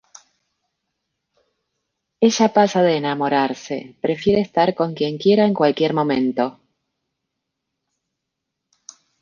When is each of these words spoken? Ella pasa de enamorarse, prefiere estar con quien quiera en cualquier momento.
Ella 2.29 2.47
pasa 2.53 2.81
de 2.81 2.97
enamorarse, 2.97 3.97
prefiere 4.01 4.41
estar 4.41 4.73
con 4.73 4.95
quien 4.95 5.19
quiera 5.19 5.45
en 5.45 5.53
cualquier 5.53 5.93
momento. 5.93 6.59